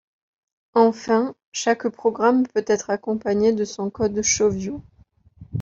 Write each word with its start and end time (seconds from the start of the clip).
Enfin, 0.73 1.35
chaque 1.51 1.87
programme 1.87 2.47
peut 2.47 2.65
être 2.65 2.89
accompagné 2.89 3.53
de 3.53 3.63
son 3.65 3.91
code 3.91 4.19
ShowView. 4.23 4.83